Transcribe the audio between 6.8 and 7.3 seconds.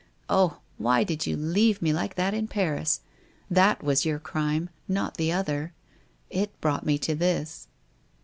me to